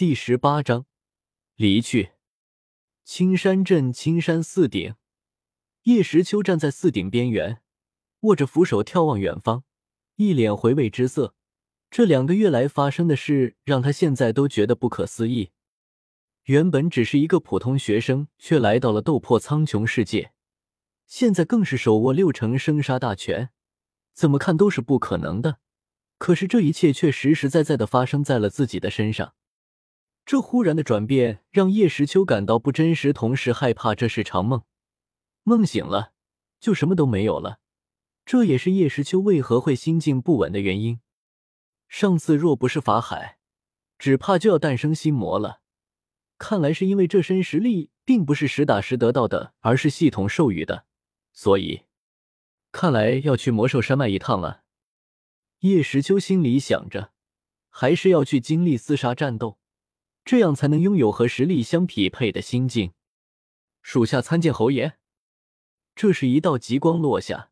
[0.00, 0.86] 第十八章
[1.56, 2.12] 离去。
[3.04, 4.94] 青山镇青山寺顶，
[5.82, 7.60] 叶时秋站在寺顶边缘，
[8.20, 9.64] 握着扶手眺望远方，
[10.16, 11.34] 一脸回味之色。
[11.90, 15.50] 这两个月来发生的事，让他现在都觉得不可思议。
[16.44, 20.32] 原本只是一个普通学生，却来到了斗破苍穹世界，
[21.04, 23.50] 现在更是手握六成生杀大权，
[24.14, 25.58] 怎么看都是不可能的。
[26.16, 29.34] 可是这一切却实实在在的发生在了自己的身上。
[30.30, 34.62] 这忽然的转变让叶时秋感到不真实，同时害怕这是场梦。
[35.42, 36.12] 梦醒了，
[36.60, 37.58] 就什么都没有了。
[38.24, 41.00] 这也是叶时秋为何会心境不稳的原因。
[41.88, 43.38] 上次若不是法海，
[43.98, 45.62] 只怕就要诞生心魔了。
[46.38, 50.84] 看来是因为这身实力并不是实打实得到的，而是系统授予的，
[51.32, 51.86] 所以
[52.70, 54.62] 看来要去魔兽山脉一趟了。
[55.62, 57.10] 叶时秋心里想着，
[57.68, 59.58] 还是要去经历厮杀战斗，
[60.30, 62.92] 这样才能拥有和实力相匹配的心境。
[63.82, 64.96] 属下参见侯爷。
[65.96, 67.50] 这时，一道极光落下，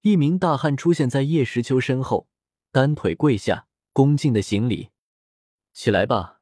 [0.00, 2.26] 一名大汉出现在叶时秋身后，
[2.72, 4.88] 单腿跪下，恭敬的行礼
[5.74, 6.40] ：“起来吧。”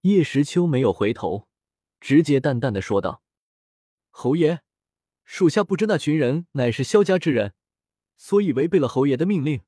[0.00, 1.46] 叶时秋没有回头，
[2.00, 3.22] 直接淡淡的说道
[4.08, 4.62] ：“侯爷，
[5.26, 7.52] 属下不知那群人乃是萧家之人，
[8.16, 9.60] 所以违背了侯爷的命令。”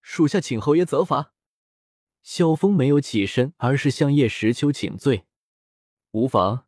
[0.00, 1.33] 属下请侯爷责罚。
[2.24, 5.26] 萧峰没有起身，而是向叶时秋请罪。
[6.12, 6.64] 无妨，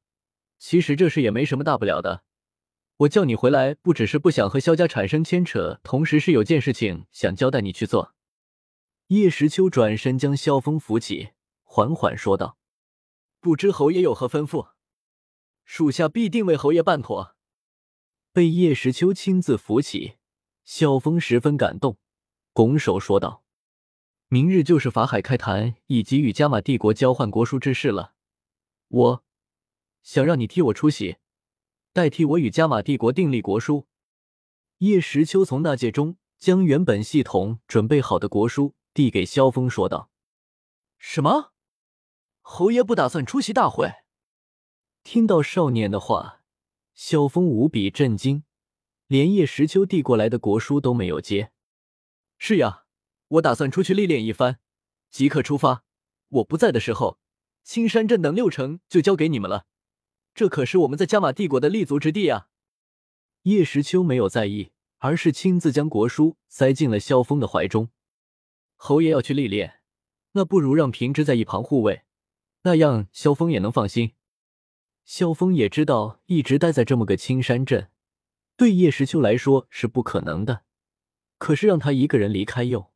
[0.58, 2.24] 其实这事也没什么大不了的。
[2.98, 8.14] 我叫你回来，不只是不想和萧家产生牵扯，同时是有件事情想交代你去做。
[9.06, 11.30] 叶时秋转身将萧峰扶起，
[11.62, 12.58] 缓缓说道
[13.40, 14.72] ：“不知侯爷有何吩咐，
[15.64, 17.34] 属下必定为侯爷办妥。”
[18.30, 20.16] 被叶时秋亲自扶起，
[20.64, 21.96] 萧峰十分感动。
[22.52, 23.42] 拱手说道
[24.28, 28.14] ：“明日就是法海开坛以及与加玛帝国交换国书之事了。
[28.88, 29.24] 我
[30.02, 31.18] 想让你替我出席，
[31.92, 33.86] 代替我与加玛帝国订立国书。”
[34.78, 40.10] 叶时秋从纳戒中将原本系统准备好的国书递给萧峰，说道
[40.98, 41.52] ：“什么？
[42.40, 43.92] 侯爷不打算出席大会？”
[45.04, 46.42] 听到少年的话，
[46.94, 48.42] 萧峰无比震惊，
[49.06, 51.52] 连叶时秋递过来的国书都没有接。
[52.38, 52.85] 是呀，
[53.28, 54.58] 我打算出去历练一番，
[55.10, 55.84] 即刻出发。
[56.28, 57.18] 我不在的时候，
[57.62, 59.66] 青山镇等六城就交给你们了。
[60.34, 62.48] 这可是我们在加玛帝国的立足之地啊！
[63.42, 67.88] 叶时秋没有在意，而是亲自将国书塞进了萧峰的怀中。
[68.74, 69.80] 侯爷要去历练，
[70.32, 72.02] 那不如让平之在一旁护卫，
[72.62, 74.12] 那样萧峰也能放心。
[75.04, 77.90] 萧峰也知道，一直待在这么个青山镇，
[78.56, 80.64] 对叶时秋来说是不可能的。
[81.38, 82.92] 可是让他一个人离开又，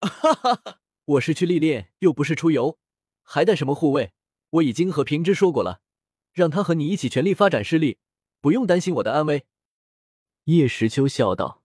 [0.00, 0.80] 哈哈哈！
[1.04, 2.78] 我是去历练，又不是出游，
[3.22, 4.12] 还带什么护卫？
[4.50, 5.80] 我已经和平之说过了，
[6.32, 7.98] 让他和你一起全力发展势力，
[8.40, 9.46] 不用担心我的安危。
[10.44, 11.62] 叶时秋笑道：“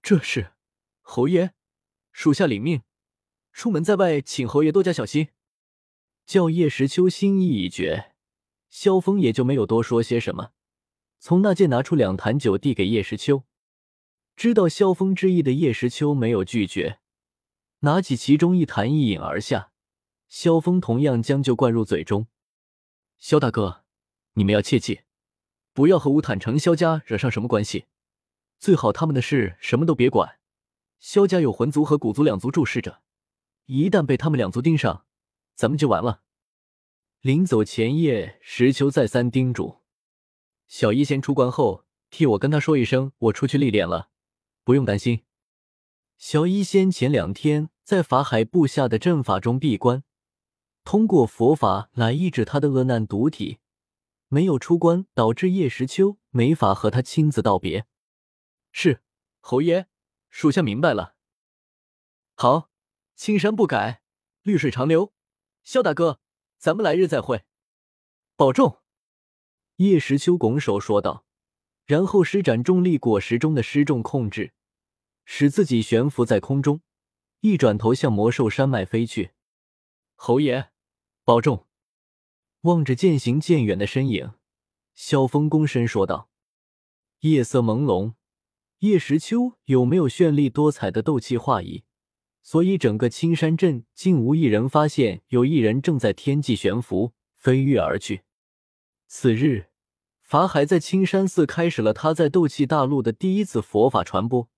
[0.00, 0.52] 这是
[1.00, 1.52] 侯爷，
[2.12, 2.82] 属下领命。
[3.52, 5.28] 出门在外，请侯爷多加小心。”
[6.24, 8.14] 叫叶时秋心意已决，
[8.68, 10.52] 萧峰也就没有多说些什么，
[11.18, 13.42] 从那件拿出两坛酒递给叶时秋。
[14.36, 17.00] 知道萧峰之意的叶时秋没有拒绝，
[17.80, 19.72] 拿起其中一坛一饮而下。
[20.28, 22.28] 萧峰同样将酒灌入嘴中。
[23.18, 23.84] 萧大哥，
[24.34, 25.00] 你们要切记，
[25.72, 27.86] 不要和乌坦城萧家惹上什么关系，
[28.58, 30.38] 最好他们的事什么都别管。
[30.98, 33.02] 萧家有魂族和古族两族注视着，
[33.66, 35.04] 一旦被他们两族盯上，
[35.54, 36.22] 咱们就完了。
[37.22, 39.80] 临走前，夜，石秋再三叮嘱
[40.68, 44.10] ：“小医仙出关后，替我跟他说一声，我出去历练了。”
[44.64, 45.24] 不用担心，
[46.20, 50.04] 小医仙前两天在法海布下的阵法中闭关，
[50.84, 53.58] 通过佛法来抑制他的恶难毒体，
[54.28, 57.86] 没有出关，导致叶时秋没法和他亲自道别。
[58.70, 59.02] 是
[59.40, 59.86] 侯爷，
[60.28, 61.14] 属下明白了。
[62.34, 62.68] 好，
[63.16, 64.02] 青山不改，
[64.42, 65.14] 绿水长流。
[65.64, 66.20] 萧大哥，
[66.58, 67.46] 咱们来日再会，
[68.36, 68.80] 保重。
[69.76, 71.24] 叶时秋拱手说道，
[71.86, 74.52] 然后施展重力果实中的失重控制。
[75.32, 76.80] 使自己悬浮在空中，
[77.38, 79.30] 一转头向魔兽山脉飞去。
[80.16, 80.70] 侯爷，
[81.24, 81.68] 保重！
[82.62, 84.32] 望着渐行渐远的身影，
[84.92, 86.28] 萧峰躬身说道。
[87.20, 88.14] 夜色朦胧，
[88.80, 91.84] 叶时秋有没有绚丽多彩的斗气画意？
[92.42, 98.24] 所以整个青山镇竟无一人发现有一人正在天际悬浮，飞跃而去。
[99.06, 99.68] 次日，
[100.20, 104.49] 法海在青山寺开始了他在斗气大陆的第一次佛法传播。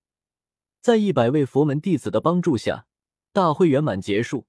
[0.83, 2.87] 在一百位佛门弟子的帮助下，
[3.31, 4.47] 大会圆满结束。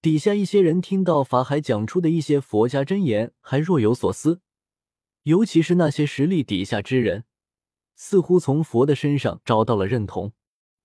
[0.00, 4.40] 底下一些人听到法海讲出的一些佛家真言，还若有所思。
[5.24, 7.24] 尤其是那些实力底下之人，
[7.94, 10.32] 似乎从佛的身上找到了认同，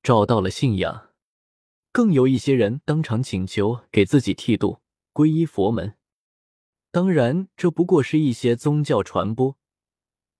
[0.04, 1.12] 找到了信仰。
[1.94, 4.81] 更有一些人当场请求给自己剃度，
[5.13, 5.95] 皈依佛门。
[6.92, 9.57] 当然，这不过是一些宗教传播。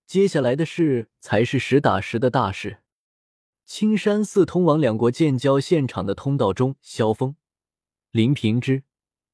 [0.06, 2.80] 接下来的事才是实打实的大事。
[3.66, 7.36] 青山寺通往两国建交现场的通道中，萧峰。
[8.12, 8.84] 林平之、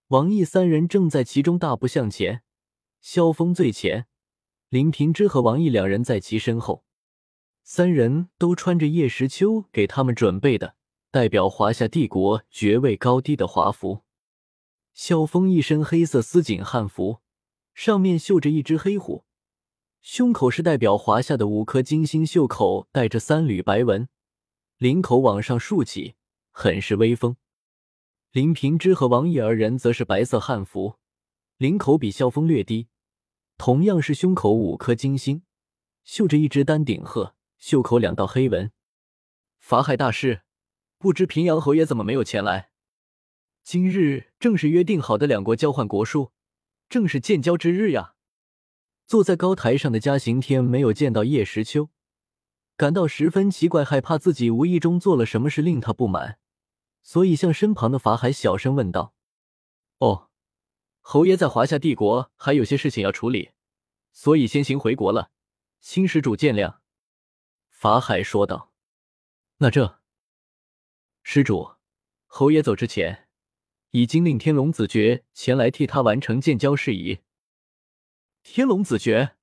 [0.07, 2.41] 王毅三人正在其中大步向前，
[3.01, 4.07] 萧峰最前，
[4.69, 6.85] 林平之和王毅两人在其身后。
[7.63, 10.75] 三人都穿着叶时秋给他们准备的
[11.11, 14.01] 代表华夏帝国爵位高低的华服。
[14.93, 17.19] 萧峰一身黑色丝锦汉服，
[17.73, 19.25] 上面绣着一只黑虎，
[20.01, 24.09] 胸口是代表华夏的五颗金星，袖口带着三缕白纹，
[24.81, 26.15] 领口往上竖起，
[26.49, 27.37] 很是威风。
[28.31, 30.95] 林平之和王毅二人则是白色汉服，
[31.57, 32.87] 领口比萧峰略低，
[33.59, 35.43] 同样是胸口五颗金星，
[36.03, 38.71] 绣着一只丹顶鹤，袖口两道黑纹。
[39.59, 40.41] 法海大师，
[40.97, 42.71] 不知平阳侯爷怎么没有前来？
[43.61, 46.31] 今日正是约定好的两国交换国书，
[46.89, 48.15] 正是建交之日呀！
[49.05, 51.91] 坐在高台上的嘉行天没有见到叶时秋，
[52.81, 56.39] 感到十分奇怪，害怕自己无意中做了什么事令他不满。
[57.03, 59.13] 所以，向身旁的法海小声问道
[59.99, 60.31] ：“哦，
[60.99, 63.51] 侯爷在华夏帝国还有些事情要处理，
[64.11, 65.29] 所以先行回国了，
[65.79, 66.77] 新施主见谅。”
[67.69, 68.73] 法海说道
[69.61, 69.99] ：“那这，
[71.21, 71.75] 施主，
[72.25, 73.27] 侯爷走之前，
[73.91, 77.19] 已经令天龙子爵前来替他完成建交事宜。”
[78.41, 79.35] 天龙子爵，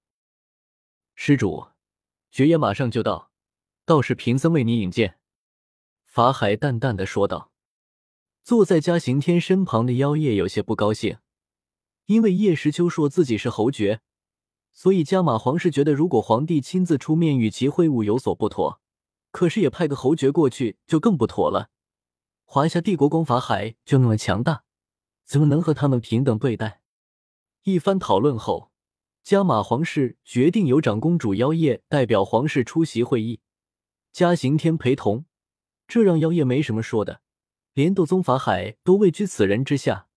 [1.15, 1.69] 施主，
[2.33, 3.28] 爵爷马上就到，
[3.89, 5.17] 倒是贫僧为你引荐。”
[6.05, 7.51] 法海淡淡的说道。
[8.43, 11.19] 坐在嘉刑天身旁的妖夜有些不高兴，
[12.05, 14.01] 因为叶时秋说自己是侯爵，
[14.73, 18.81] 所以加玛皇室觉得如果皇帝亲自出面与其会晤有所不妥，
[19.31, 21.71] 可是也派个侯爵过去就更不妥了。
[22.45, 24.65] 华夏帝国公法海就那么强大，
[25.25, 26.83] 怎么能和他们平等对待？
[27.65, 28.71] 一番讨论后，
[29.23, 33.41] 加玛皇室决定由长公主妖夜代表皇室出席会议，
[34.19, 35.27] 嘉刑天陪同，
[35.87, 37.21] 这让妖夜没什么说的。
[37.73, 40.09] 连斗宗法海都位居此人之下，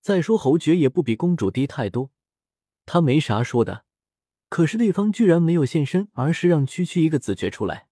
[0.00, 2.10] 再说侯爵也不比公主低太多，
[2.86, 3.84] 他没啥说的。
[4.48, 7.88] 可是对方居然没有现身，而是让区区一个子爵出来，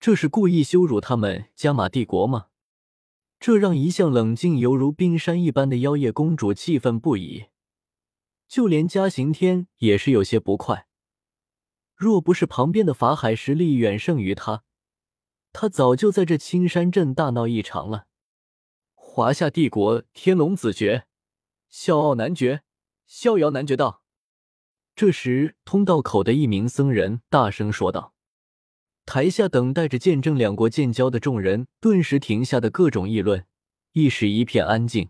[0.00, 2.46] 这是故意羞辱他们加玛帝国吗？
[3.38, 7.44] 这让一向冷静犹如冰山一般的妖夜公主气愤不已，
[8.48, 10.88] 就连嘉刑天也是有些不快。
[11.94, 14.64] 若不是旁边的法海实力远胜于他，
[15.54, 18.08] 他早就在这青山镇大闹一场了。
[18.92, 21.06] 华夏帝国天龙子爵，
[21.68, 22.64] 笑傲男爵，
[23.06, 24.02] 逍遥男爵道。
[24.96, 28.14] 这时，通道口的一名僧人大声说道
[29.06, 33.46] ：“台下等待着见证两国建交的众人顿时停下的各种议论，
[33.92, 35.08] 一时一片安静。”